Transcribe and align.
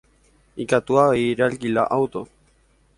Ikatu 0.63 0.97
avei 1.03 1.29
realquila 1.41 1.87
auto. 1.99 2.27